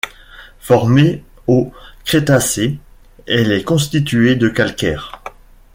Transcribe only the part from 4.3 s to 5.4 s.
de calcaire.